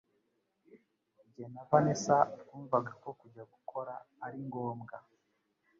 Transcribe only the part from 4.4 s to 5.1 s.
ngombwa